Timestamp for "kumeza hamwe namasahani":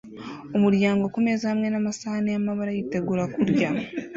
1.13-2.29